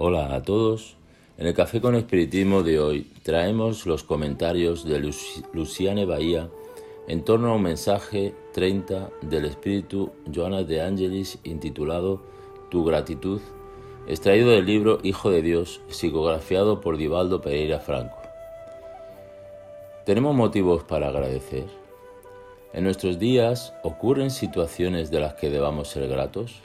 Hola 0.00 0.32
a 0.32 0.44
todos. 0.44 0.94
En 1.38 1.48
el 1.48 1.54
Café 1.54 1.80
con 1.80 1.96
Espiritismo 1.96 2.62
de 2.62 2.78
hoy 2.78 3.10
traemos 3.24 3.84
los 3.84 4.04
comentarios 4.04 4.84
de 4.84 5.12
Luciane 5.52 6.04
Bahía 6.04 6.48
en 7.08 7.24
torno 7.24 7.50
a 7.50 7.56
un 7.56 7.62
mensaje 7.62 8.32
30 8.52 9.10
del 9.22 9.46
Espíritu 9.46 10.12
Joana 10.32 10.62
de 10.62 10.82
Angelis 10.82 11.40
intitulado 11.42 12.22
Tu 12.70 12.84
gratitud, 12.84 13.40
extraído 14.06 14.50
del 14.50 14.66
libro 14.66 15.00
Hijo 15.02 15.32
de 15.32 15.42
Dios, 15.42 15.80
psicografiado 15.88 16.80
por 16.80 16.96
Divaldo 16.96 17.40
Pereira 17.40 17.80
Franco. 17.80 18.18
¿Tenemos 20.06 20.32
motivos 20.32 20.84
para 20.84 21.08
agradecer? 21.08 21.66
En 22.72 22.84
nuestros 22.84 23.18
días 23.18 23.74
ocurren 23.82 24.30
situaciones 24.30 25.10
de 25.10 25.18
las 25.18 25.34
que 25.34 25.50
debamos 25.50 25.88
ser 25.88 26.06
gratos 26.06 26.60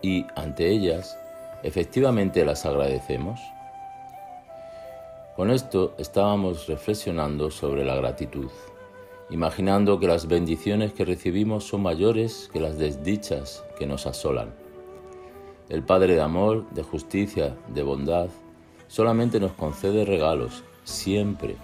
y 0.00 0.26
ante 0.36 0.70
ellas 0.70 1.18
efectivamente 1.66 2.44
las 2.44 2.64
agradecemos. 2.64 3.40
Con 5.34 5.50
esto 5.50 5.94
estábamos 5.98 6.68
reflexionando 6.68 7.50
sobre 7.50 7.84
la 7.84 7.96
gratitud, 7.96 8.48
imaginando 9.30 9.98
que 9.98 10.06
las 10.06 10.28
bendiciones 10.28 10.92
que 10.92 11.04
recibimos 11.04 11.64
son 11.64 11.82
mayores 11.82 12.48
que 12.52 12.60
las 12.60 12.78
desdichas 12.78 13.64
que 13.78 13.86
nos 13.86 14.06
asolan. 14.06 14.54
El 15.68 15.82
Padre 15.82 16.14
de 16.14 16.20
amor, 16.20 16.70
de 16.70 16.84
justicia, 16.84 17.56
de 17.74 17.82
bondad, 17.82 18.28
solamente 18.86 19.40
nos 19.40 19.52
concede 19.52 20.04
regalos, 20.04 20.62
siempre. 20.84 21.56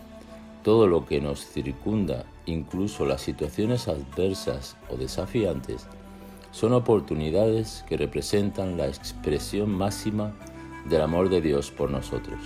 Todo 0.64 0.88
lo 0.88 1.06
que 1.06 1.20
nos 1.20 1.46
circunda 1.46 2.24
incluso 2.44 3.06
las 3.06 3.20
situaciones 3.20 3.86
adversas 3.86 4.77
o 4.90 4.96
desafiantes, 4.96 5.86
son 6.53 6.75
oportunidades 6.75 7.84
que 7.89 7.97
representan 7.97 8.77
la 8.77 8.86
expresión 8.86 9.70
máxima 9.70 10.33
del 10.89 11.00
amor 11.03 11.28
de 11.28 11.41
Dios 11.41 11.70
por 11.70 11.91
nosotros. 11.91 12.39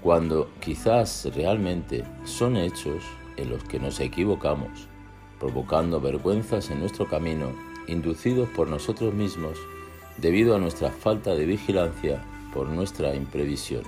Cuando 0.00 0.50
quizás 0.60 1.28
realmente 1.34 2.04
son 2.24 2.56
hechos 2.56 3.04
en 3.36 3.50
los 3.50 3.64
que 3.64 3.80
nos 3.80 4.00
equivocamos, 4.00 4.88
provocando 5.38 6.00
vergüenzas 6.00 6.70
en 6.70 6.80
nuestro 6.80 7.06
camino, 7.08 7.52
inducidos 7.88 8.48
por 8.50 8.68
nosotros 8.68 9.12
mismos 9.12 9.58
debido 10.18 10.54
a 10.54 10.58
nuestra 10.58 10.90
falta 10.90 11.34
de 11.34 11.44
vigilancia, 11.44 12.22
por 12.52 12.68
nuestra 12.68 13.14
imprevisión, 13.16 13.82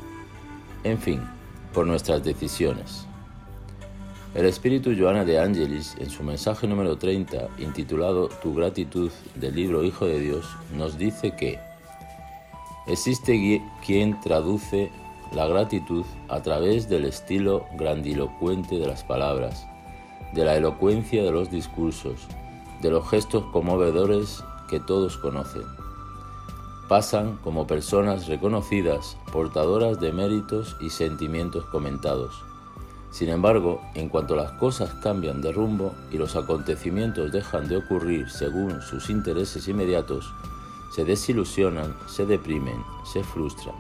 en 0.83 0.99
fin, 0.99 1.21
por 1.73 1.87
nuestras 1.87 2.25
decisiones. 2.25 3.07
El 4.37 4.45
espíritu 4.45 4.95
Joana 4.95 5.25
de 5.25 5.41
Angelis, 5.41 5.97
en 5.99 6.11
su 6.11 6.23
mensaje 6.23 6.67
número 6.67 6.99
30, 6.99 7.49
intitulado 7.57 8.29
Tu 8.43 8.55
gratitud 8.55 9.11
del 9.35 9.55
libro 9.55 9.83
Hijo 9.83 10.05
de 10.05 10.21
Dios, 10.21 10.45
nos 10.77 10.99
dice 10.99 11.35
que 11.35 11.59
existe 12.87 13.63
quien 13.87 14.21
traduce 14.21 14.91
la 15.33 15.47
gratitud 15.47 16.05
a 16.29 16.43
través 16.43 16.87
del 16.87 17.07
estilo 17.07 17.65
grandilocuente 17.79 18.79
de 18.79 18.87
las 18.87 19.05
palabras, 19.05 19.67
de 20.35 20.45
la 20.45 20.55
elocuencia 20.55 21.23
de 21.23 21.33
los 21.33 21.51
discursos, 21.51 22.21
de 22.83 22.91
los 22.91 23.09
gestos 23.09 23.43
conmovedores 23.55 24.45
que 24.69 24.81
todos 24.81 25.17
conocen. 25.17 25.65
Pasan 26.91 27.39
como 27.39 27.67
personas 27.67 28.27
reconocidas, 28.27 29.17
portadoras 29.33 29.99
de 29.99 30.13
méritos 30.13 30.77
y 30.83 30.91
sentimientos 30.91 31.65
comentados 31.65 32.45
sin 33.17 33.31
embargo, 33.31 33.81
en 33.95 34.11
cuanto 34.11 34.37
las 34.37 34.53
cosas 34.53 34.91
cambian 35.03 35.41
de 35.41 35.51
rumbo 35.51 35.95
y 36.13 36.19
los 36.19 36.37
acontecimientos 36.37 37.33
dejan 37.33 37.67
de 37.67 37.79
ocurrir 37.79 38.29
según 38.29 38.83
sus 38.83 39.09
intereses 39.09 39.67
inmediatos, 39.69 40.31
se 40.95 41.03
desilusionan, 41.03 41.97
se 42.07 42.27
deprimen, 42.27 42.77
se 43.11 43.25
frustran. 43.25 43.75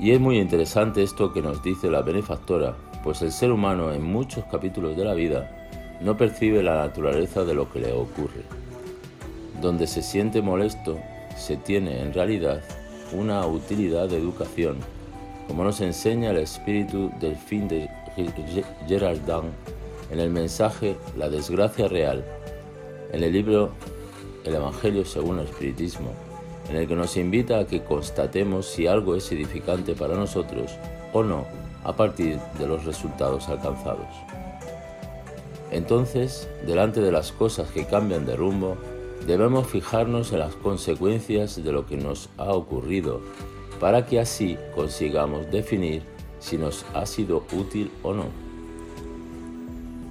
Y 0.00 0.12
es 0.12 0.20
muy 0.20 0.38
interesante 0.38 1.02
esto 1.02 1.34
que 1.34 1.42
nos 1.42 1.62
dice 1.62 1.90
la 1.90 2.00
benefactora, 2.00 2.74
pues 3.04 3.20
el 3.20 3.30
ser 3.30 3.52
humano 3.52 3.92
en 3.92 4.04
muchos 4.04 4.46
capítulos 4.50 4.96
de 4.96 5.04
la 5.04 5.12
vida 5.12 5.68
no 6.00 6.16
percibe 6.16 6.62
la 6.62 6.76
naturaleza 6.76 7.44
de 7.44 7.52
lo 7.52 7.70
que 7.70 7.80
le 7.80 7.92
ocurre. 7.92 8.44
Donde 9.60 9.86
se 9.86 10.00
siente 10.00 10.40
molesto, 10.40 10.98
se 11.36 11.58
tiene 11.58 12.00
en 12.00 12.14
realidad 12.14 12.62
una 13.12 13.46
utilidad 13.46 14.08
de 14.08 14.16
educación 14.16 14.78
como 15.48 15.64
nos 15.64 15.80
enseña 15.80 16.30
el 16.30 16.36
espíritu 16.36 17.10
del 17.18 17.34
fin 17.34 17.66
de 17.66 17.88
Gerard 18.86 19.18
Dunn 19.26 19.50
en 20.10 20.20
el 20.20 20.30
mensaje 20.30 20.96
La 21.16 21.28
desgracia 21.28 21.88
real, 21.88 22.24
en 23.12 23.24
el 23.24 23.32
libro 23.32 23.70
El 24.44 24.54
Evangelio 24.54 25.04
según 25.04 25.38
el 25.38 25.46
Espiritismo, 25.46 26.12
en 26.68 26.76
el 26.76 26.86
que 26.86 26.94
nos 26.94 27.16
invita 27.16 27.58
a 27.58 27.66
que 27.66 27.82
constatemos 27.82 28.66
si 28.66 28.86
algo 28.86 29.16
es 29.16 29.32
edificante 29.32 29.94
para 29.94 30.14
nosotros 30.14 30.72
o 31.12 31.22
no 31.22 31.46
a 31.82 31.96
partir 31.96 32.38
de 32.58 32.66
los 32.66 32.84
resultados 32.84 33.48
alcanzados. 33.48 34.08
Entonces, 35.70 36.48
delante 36.66 37.00
de 37.00 37.12
las 37.12 37.32
cosas 37.32 37.70
que 37.70 37.86
cambian 37.86 38.26
de 38.26 38.36
rumbo, 38.36 38.76
debemos 39.26 39.66
fijarnos 39.66 40.32
en 40.32 40.40
las 40.40 40.54
consecuencias 40.54 41.62
de 41.62 41.72
lo 41.72 41.86
que 41.86 41.96
nos 41.96 42.28
ha 42.38 42.52
ocurrido 42.52 43.20
para 43.80 44.06
que 44.06 44.20
así 44.20 44.58
consigamos 44.74 45.50
definir 45.50 46.02
si 46.38 46.56
nos 46.56 46.84
ha 46.94 47.06
sido 47.06 47.44
útil 47.52 47.90
o 48.02 48.12
no. 48.12 48.26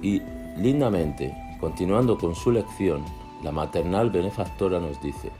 Y 0.02 0.22
lindamente, 0.56 1.34
continuando 1.60 2.18
con 2.18 2.34
su 2.34 2.52
lección, 2.52 3.04
la 3.42 3.52
maternal 3.52 4.10
benefactora 4.10 4.80
nos 4.80 5.00
dice, 5.02 5.30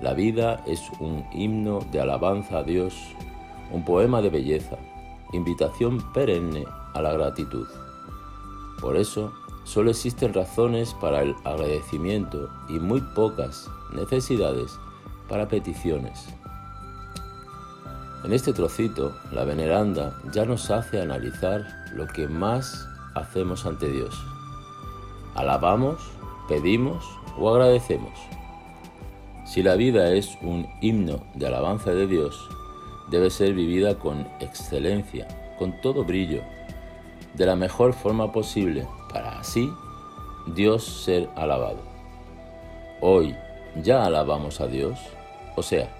la 0.00 0.12
vida 0.12 0.62
es 0.66 0.82
un 1.00 1.24
himno 1.32 1.80
de 1.92 2.00
alabanza 2.00 2.58
a 2.58 2.62
Dios, 2.62 2.94
un 3.70 3.84
poema 3.84 4.20
de 4.20 4.30
belleza, 4.30 4.76
invitación 5.32 6.12
perenne 6.12 6.64
a 6.94 7.02
la 7.02 7.12
gratitud. 7.12 7.66
Por 8.80 8.96
eso, 8.96 9.32
solo 9.64 9.90
existen 9.90 10.34
razones 10.34 10.94
para 10.94 11.22
el 11.22 11.34
agradecimiento 11.44 12.50
y 12.68 12.78
muy 12.78 13.00
pocas 13.14 13.70
necesidades 13.92 14.78
para 15.28 15.48
peticiones. 15.48 16.28
En 18.24 18.32
este 18.32 18.54
trocito, 18.54 19.14
la 19.32 19.44
veneranda 19.44 20.18
ya 20.32 20.46
nos 20.46 20.70
hace 20.70 20.98
analizar 20.98 21.66
lo 21.92 22.06
que 22.06 22.26
más 22.26 22.88
hacemos 23.14 23.66
ante 23.66 23.92
Dios. 23.92 24.18
Alabamos, 25.34 26.00
pedimos 26.48 27.04
o 27.38 27.50
agradecemos. 27.50 28.18
Si 29.44 29.62
la 29.62 29.74
vida 29.74 30.10
es 30.12 30.38
un 30.40 30.66
himno 30.80 31.22
de 31.34 31.48
alabanza 31.48 31.90
de 31.90 32.06
Dios, 32.06 32.48
debe 33.10 33.28
ser 33.28 33.52
vivida 33.52 33.98
con 33.98 34.26
excelencia, 34.40 35.28
con 35.58 35.78
todo 35.82 36.02
brillo, 36.02 36.40
de 37.34 37.44
la 37.44 37.56
mejor 37.56 37.92
forma 37.92 38.32
posible, 38.32 38.88
para 39.12 39.38
así 39.38 39.70
Dios 40.46 40.82
ser 40.82 41.28
alabado. 41.36 41.82
Hoy 43.02 43.36
ya 43.82 44.06
alabamos 44.06 44.62
a 44.62 44.66
Dios, 44.66 44.98
o 45.56 45.62
sea, 45.62 45.90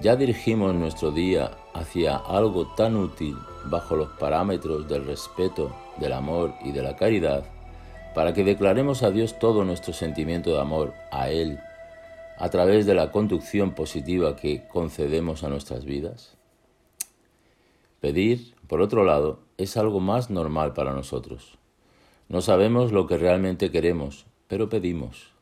ya 0.00 0.16
dirigimos 0.16 0.74
nuestro 0.74 1.10
día 1.10 1.52
hacia 1.78 2.16
algo 2.16 2.66
tan 2.66 2.96
útil 2.96 3.36
bajo 3.64 3.96
los 3.96 4.08
parámetros 4.10 4.88
del 4.88 5.04
respeto, 5.06 5.74
del 5.98 6.12
amor 6.12 6.54
y 6.64 6.72
de 6.72 6.82
la 6.82 6.96
caridad, 6.96 7.44
para 8.14 8.34
que 8.34 8.44
declaremos 8.44 9.02
a 9.02 9.10
Dios 9.10 9.38
todo 9.38 9.64
nuestro 9.64 9.92
sentimiento 9.92 10.50
de 10.50 10.60
amor 10.60 10.94
a 11.10 11.30
Él 11.30 11.60
a 12.38 12.50
través 12.50 12.86
de 12.86 12.94
la 12.94 13.10
conducción 13.10 13.74
positiva 13.74 14.36
que 14.36 14.66
concedemos 14.68 15.42
a 15.42 15.48
nuestras 15.48 15.84
vidas? 15.84 16.36
Pedir, 18.00 18.54
por 18.68 18.80
otro 18.80 19.04
lado, 19.04 19.40
es 19.56 19.76
algo 19.76 19.98
más 19.98 20.30
normal 20.30 20.72
para 20.72 20.92
nosotros. 20.92 21.58
No 22.28 22.40
sabemos 22.42 22.92
lo 22.92 23.06
que 23.06 23.18
realmente 23.18 23.70
queremos, 23.70 24.26
pero 24.46 24.68
pedimos. 24.68 25.32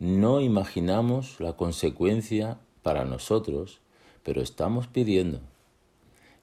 No 0.00 0.40
imaginamos 0.40 1.40
la 1.40 1.52
consecuencia 1.52 2.58
para 2.82 3.04
nosotros 3.04 3.80
pero 4.24 4.40
estamos 4.40 4.88
pidiendo. 4.88 5.40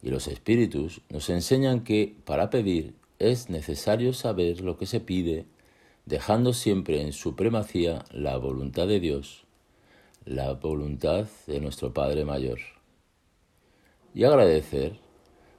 Y 0.02 0.10
los 0.10 0.28
espíritus 0.28 1.02
nos 1.10 1.30
enseñan 1.30 1.84
que 1.84 2.16
para 2.26 2.50
pedir 2.50 2.96
es 3.20 3.50
necesario 3.50 4.14
saber 4.14 4.62
lo 4.62 4.78
que 4.78 4.86
se 4.86 5.00
pide, 5.00 5.46
dejando 6.06 6.54
siempre 6.54 7.02
en 7.02 7.14
supremacía 7.14 8.04
la 8.12 8.38
voluntad 8.38 8.88
de 8.88 9.00
Dios, 9.00 9.46
la 10.26 10.54
voluntad 10.54 11.28
de 11.48 11.60
nuestro 11.60 11.94
Padre 11.94 12.26
Mayor. 12.26 12.60
Y 14.14 14.24
agradecer 14.24 15.00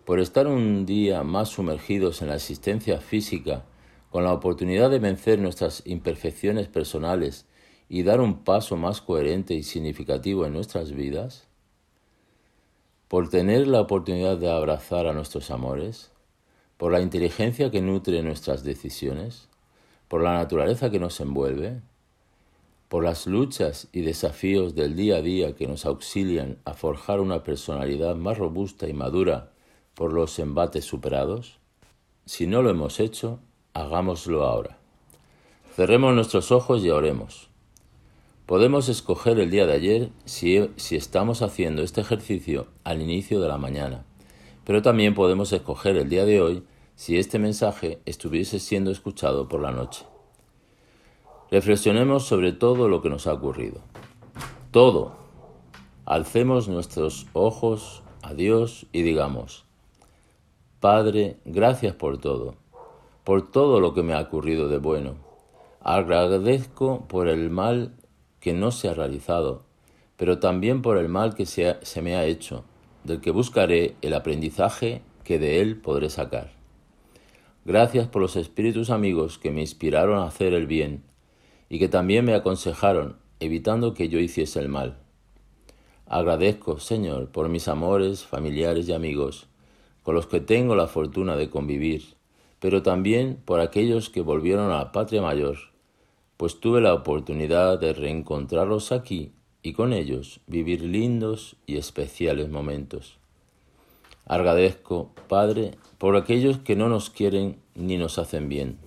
por 0.05 0.19
estar 0.19 0.47
un 0.47 0.85
día 0.85 1.23
más 1.23 1.51
sumergidos 1.51 2.23
en 2.23 2.29
la 2.29 2.37
existencia 2.37 3.01
física, 3.01 3.65
con 4.11 4.25
la 4.25 4.33
oportunidad 4.33 4.91
de 4.91 4.99
vencer 4.99 5.39
nuestras 5.39 5.83
imperfecciones 5.87 6.69
personales 6.69 7.47
y 7.89 8.03
dar 8.03 8.21
un 8.21 8.45
paso 8.45 8.77
más 8.77 9.01
coherente 9.01 9.55
y 9.55 9.63
significativo 9.63 10.45
en 10.45 10.53
nuestras 10.53 10.93
vidas, 10.93 11.47
por 13.13 13.29
tener 13.29 13.69
la 13.69 13.83
oportunidad 13.83 14.39
de 14.39 14.51
abrazar 14.51 15.07
a 15.07 15.13
nuestros 15.13 15.51
amores, 15.51 16.11
por 16.79 16.93
la 16.93 17.03
inteligencia 17.03 17.71
que 17.71 17.83
nutre 17.83 18.23
nuestras 18.23 18.65
decisiones, 18.65 19.51
por 20.09 20.23
la 20.23 20.33
naturaleza 20.33 20.91
que 20.91 20.99
nos 20.99 21.21
envuelve, 21.21 21.83
por 22.89 23.05
las 23.05 23.27
luchas 23.27 23.89
y 23.93 24.01
desafíos 24.01 24.75
del 24.75 24.97
día 24.97 25.17
a 25.17 25.21
día 25.21 25.55
que 25.55 25.67
nos 25.67 25.85
auxilian 25.85 26.57
a 26.65 26.73
forjar 26.73 27.21
una 27.21 27.43
personalidad 27.43 28.17
más 28.17 28.39
robusta 28.39 28.89
y 28.89 28.95
madura 28.95 29.51
por 29.93 30.15
los 30.15 30.39
embates 30.39 30.87
superados? 30.87 31.59
Si 32.25 32.47
no 32.47 32.63
lo 32.63 32.71
hemos 32.71 32.99
hecho, 32.99 33.41
hagámoslo 33.75 34.47
ahora. 34.47 34.79
Cerremos 35.77 36.15
nuestros 36.15 36.51
ojos 36.51 36.83
y 36.83 36.89
oremos. 36.89 37.52
Podemos 38.53 38.91
escoger 38.91 39.41
el 39.41 39.51
día 39.51 39.65
de 39.65 39.73
ayer 39.73 40.11
si, 40.27 40.59
estamos 40.95 41.41
haciendo 41.41 41.81
este 41.81 42.03
ejercicio 42.03 42.67
al 42.85 43.01
inicio 43.01 43.41
de 43.41 43.49
la 43.49 43.57
mañana, 43.57 44.05
pero 44.67 44.83
también 44.83 45.15
podemos 45.15 45.55
escoger 45.55 45.97
el 45.97 46.11
día 46.11 46.27
de 46.27 46.43
hoy 46.43 46.63
si 46.95 47.17
este 47.17 47.39
mensaje 47.39 48.01
estuviese 48.05 48.59
siendo 48.59 48.91
escuchado 48.91 49.49
por 49.49 49.63
la 49.63 49.71
noche. 49.71 50.05
Reflexionemos 51.51 52.27
sobre 52.27 52.53
todo 52.53 52.89
lo 52.89 53.01
que 53.01 53.09
nos 53.09 53.27
ha 53.27 53.33
ocurrido. 53.33 53.81
Todo. 54.71 55.15
Alcemos 56.05 56.69
nuestros 56.69 57.29
ojos 57.33 58.03
a 58.21 58.35
Dios 58.35 58.85
y 58.93 59.01
digamos, 59.01 59.65
Padre, 60.79 61.39
gracias 61.47 61.95
por 61.95 62.19
todo, 62.19 62.57
por 63.25 63.51
todo 63.51 63.81
lo 63.81 63.95
que 63.95 64.03
me 64.03 64.13
ha 64.13 64.21
ocurrido 64.21 64.69
de 64.69 64.77
bueno. 64.77 65.15
Agradezco 65.81 67.07
por 67.09 67.29
el 67.29 67.49
mal 67.49 67.95
que 68.43 68.53
no 68.53 68.73
se 68.73 68.89
ha 68.89 68.95
realizado, 68.95 69.63
pero 70.17 70.41
también 70.41 70.83
por 70.83 70.99
el 70.99 71.09
mal 71.09 71.35
que 71.37 71.47
se, 71.47 72.03
me 72.03 72.17
ha 72.17 72.27
hecho, 72.27 72.65
del 73.05 73.21
que 73.21 73.31
buscaré 73.31 73.95
el 74.03 74.15
aprendizaje 74.15 75.01
que 75.23 75.39
de 75.39 75.61
él 75.61 75.77
podré 75.81 76.11
sacar. 76.11 76.51
Gracias 77.65 78.09
por 78.09 78.21
los 78.21 78.35
espíritus 78.35 78.91
amigos 78.91 79.39
que 79.39 79.53
me 79.53 79.61
inspiraron 79.61 80.19
a 80.19 80.27
hacer 80.27 80.55
el 80.55 80.67
bien 80.67 81.05
y 81.69 81.79
que 81.79 81.89
también 81.89 82.25
me 82.25 82.35
aconsejaron, 82.35 83.17
evitando 83.39 83.95
que 83.95 84.09
yo 84.09 84.19
hiciese 84.19 84.59
el 84.59 84.69
mal. 84.69 84.99
Agradezco, 86.07 86.81
Señor, 86.81 87.31
por 87.31 87.49
mis 87.49 87.69
amores, 87.69 88.25
familiares 88.25 88.89
y 88.89 88.93
amigos, 88.93 89.47
con 90.03 90.17
los 90.17 90.27
que 90.27 90.41
tengo 90.41 90.75
la 90.75 90.89
fortuna 90.89 91.37
de 91.37 91.49
convivir, 91.49 92.17
pero 92.59 92.83
también 92.83 93.41
por 93.45 93.61
aquellos 93.61 94.11
que 94.11 94.21
volvieron 94.21 94.73
a 94.73 94.79
la 94.79 94.91
patria 94.91 95.23
mayor, 95.23 95.72
pues 96.37 96.61
tuve 96.61 96.81
la 96.81 96.95
oportunidad 96.95 97.79
de 97.79 97.93
reencontrarlos 97.93 98.93
aquí 98.93 99.33
y 99.63 99.73
con 99.73 99.93
ellos 99.93 100.41
vivir 100.47 100.83
lindos 100.83 101.57
y 101.67 101.77
especiales 101.77 102.49
momentos. 102.49 103.19
Agradezco, 104.27 105.11
Padre, 105.29 105.73
por 105.99 106.17
aquellos 106.17 106.59
que 106.59 106.77
no 106.77 106.89
nos 106.89 107.11
quieren 107.11 107.57
ni 107.75 107.97
nos 107.97 108.19
hacen 108.19 108.49
bien. 108.49 108.79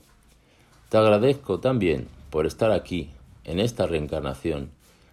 Te 0.89 0.97
agradezco 0.97 1.59
también 1.59 2.07
por 2.29 2.45
estar 2.45 2.71
aquí, 2.71 3.09
en 3.43 3.59
esta 3.59 3.85
reencarnación, 3.85 4.71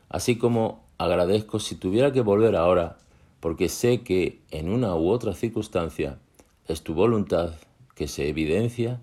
así 0.08 0.36
como 0.36 0.82
agradezco 0.98 1.58
si 1.60 1.74
tuviera 1.74 2.12
que 2.12 2.20
volver 2.20 2.56
ahora, 2.56 2.98
porque 3.40 3.68
sé 3.68 4.02
que 4.02 4.40
en 4.50 4.68
una 4.68 4.94
u 4.96 5.08
otra 5.08 5.34
circunstancia 5.34 6.18
es 6.66 6.82
tu 6.82 6.94
voluntad 6.94 7.52
que 7.94 8.08
se 8.08 8.28
evidencia 8.28 9.00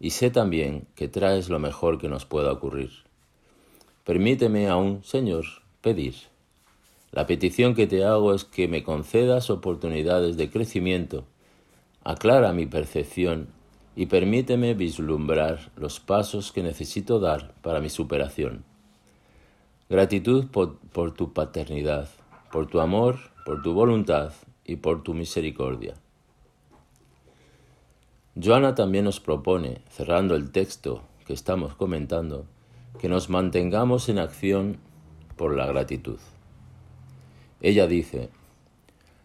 y 0.00 0.10
sé 0.10 0.30
también 0.30 0.86
que 0.94 1.08
traes 1.08 1.48
lo 1.48 1.58
mejor 1.58 1.98
que 1.98 2.08
nos 2.08 2.24
pueda 2.24 2.52
ocurrir. 2.52 2.90
Permíteme 4.04 4.68
aún, 4.68 5.02
Señor, 5.04 5.44
pedir. 5.80 6.14
La 7.12 7.26
petición 7.26 7.74
que 7.74 7.86
te 7.86 8.04
hago 8.04 8.34
es 8.34 8.44
que 8.44 8.68
me 8.68 8.82
concedas 8.82 9.50
oportunidades 9.50 10.36
de 10.36 10.50
crecimiento, 10.50 11.24
aclara 12.04 12.52
mi 12.52 12.66
percepción 12.66 13.48
y 13.96 14.06
permíteme 14.06 14.74
vislumbrar 14.74 15.72
los 15.76 16.00
pasos 16.00 16.52
que 16.52 16.62
necesito 16.62 17.18
dar 17.18 17.52
para 17.62 17.80
mi 17.80 17.88
superación. 17.88 18.64
Gratitud 19.90 20.46
por, 20.46 21.14
tu 21.14 21.32
paternidad, 21.32 22.08
por 22.52 22.66
tu 22.66 22.80
amor, 22.80 23.18
por 23.44 23.62
tu 23.62 23.72
voluntad 23.72 24.32
y 24.64 24.76
por 24.76 25.02
tu 25.02 25.14
misericordia. 25.14 25.94
Joana 28.40 28.76
también 28.76 29.04
nos 29.04 29.18
propone, 29.18 29.80
cerrando 29.90 30.36
el 30.36 30.52
texto 30.52 31.02
que 31.26 31.32
estamos 31.32 31.74
comentando, 31.74 32.46
que 33.00 33.08
nos 33.08 33.30
mantengamos 33.30 34.08
en 34.08 34.20
acción 34.20 34.76
por 35.36 35.56
la 35.56 35.66
gratitud. 35.66 36.18
Ella 37.60 37.88
dice, 37.88 38.30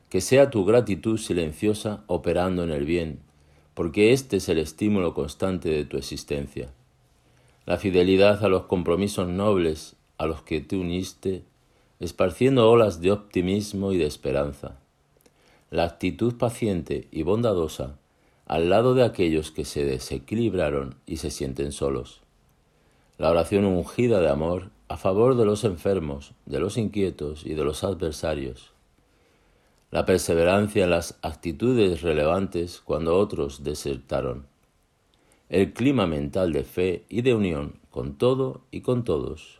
que 0.10 0.20
sea 0.20 0.50
tu 0.50 0.66
gratitud 0.66 1.20
silenciosa 1.20 2.04
operando 2.08 2.64
en 2.64 2.72
el 2.72 2.86
bien, 2.86 3.20
porque 3.76 4.14
este 4.14 4.38
es 4.38 4.50
el 4.50 4.58
estímulo 4.58 5.14
constante 5.14 5.70
de 5.70 5.86
tu 5.86 5.98
existencia. 5.98 6.72
La 7.68 7.78
fidelidad 7.78 8.44
a 8.44 8.48
los 8.48 8.64
compromisos 8.64 9.28
nobles 9.28 9.96
a 10.18 10.26
los 10.26 10.42
que 10.42 10.60
te 10.60 10.76
uniste, 10.76 11.44
esparciendo 12.00 12.68
olas 12.68 13.00
de 13.00 13.12
optimismo 13.12 13.92
y 13.92 13.98
de 13.98 14.08
esperanza. 14.08 14.80
La 15.70 15.84
actitud 15.84 16.36
paciente 16.36 17.08
y 17.12 17.22
bondadosa 17.22 18.00
al 18.46 18.70
lado 18.70 18.94
de 18.94 19.04
aquellos 19.04 19.52
que 19.52 19.66
se 19.66 19.86
desequilibraron 19.86 20.96
y 21.06 21.18
se 21.18 21.32
sienten 21.32 21.72
solos. 21.72 22.22
La 23.18 23.30
oración 23.30 23.66
ungida 23.66 24.20
de 24.20 24.30
amor 24.30 24.70
a 24.88 24.98
favor 24.98 25.36
de 25.36 25.46
los 25.46 25.64
enfermos, 25.64 26.34
de 26.46 26.60
los 26.60 26.78
inquietos 26.78 27.46
y 27.46 27.54
de 27.54 27.64
los 27.64 27.84
adversarios. 27.84 28.72
La 29.92 30.06
perseverancia 30.06 30.84
en 30.84 30.90
las 30.90 31.18
actitudes 31.22 32.02
relevantes 32.02 32.82
cuando 32.84 33.18
otros 33.18 33.64
desertaron, 33.64 34.48
el 35.50 35.74
clima 35.74 36.08
mental 36.08 36.52
de 36.52 36.64
fe 36.64 37.06
y 37.10 37.22
de 37.22 37.36
unión 37.36 37.80
con 37.92 38.18
todo 38.18 38.62
y 38.72 38.82
con 38.82 39.04
todos, 39.04 39.60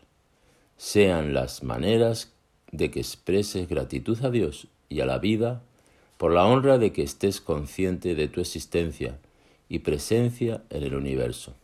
sean 0.76 1.34
las 1.34 1.62
maneras 1.62 2.32
de 2.72 2.90
que 2.90 2.98
expreses 2.98 3.68
gratitud 3.68 4.18
a 4.24 4.30
Dios 4.30 4.66
y 4.88 5.00
a 5.00 5.06
la 5.06 5.18
vida 5.18 5.62
por 6.16 6.32
la 6.32 6.46
honra 6.46 6.78
de 6.78 6.92
que 6.92 7.02
estés 7.02 7.40
consciente 7.40 8.14
de 8.14 8.28
tu 8.28 8.40
existencia 8.40 9.18
y 9.68 9.80
presencia 9.80 10.62
en 10.70 10.82
el 10.82 10.94
universo. 10.94 11.54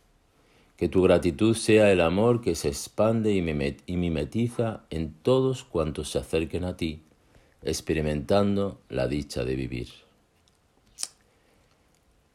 Que 0.77 0.89
tu 0.89 1.03
gratitud 1.03 1.55
sea 1.55 1.91
el 1.91 2.01
amor 2.01 2.41
que 2.41 2.55
se 2.55 2.67
expande 2.67 3.33
y 3.33 3.97
mimetiza 3.97 4.81
en 4.89 5.13
todos 5.13 5.63
cuantos 5.63 6.09
se 6.09 6.19
acerquen 6.19 6.63
a 6.65 6.75
ti 6.75 7.03
experimentando 7.63 8.81
la 8.89 9.07
dicha 9.07 9.43
de 9.43 9.55
vivir. 9.55 9.89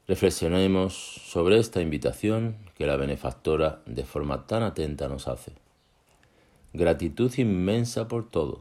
Reflexionemos 0.07 0.95
sobre 0.95 1.59
esta 1.59 1.81
invitación 1.81 2.57
que 2.77 2.87
la 2.87 2.97
benefactora 2.97 3.83
de 3.87 4.05
forma 4.05 4.47
tan 4.47 4.63
atenta 4.63 5.09
nos 5.09 5.27
hace. 5.27 5.53
Gratitud 6.73 7.33
inmensa 7.39 8.07
por 8.07 8.31
todo. 8.31 8.61